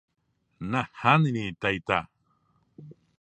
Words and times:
Nahániri 0.69 1.45
taita 1.61 1.99